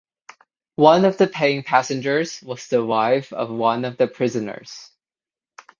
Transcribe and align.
One 0.77 1.05
of 1.05 1.19
the 1.19 1.27
paying 1.27 1.61
passengers 1.61 2.41
was 2.41 2.65
the 2.65 2.83
wife 2.83 3.31
of 3.31 3.51
one 3.51 3.85
of 3.85 3.97
the 3.97 4.07
prisoners. 4.07 4.89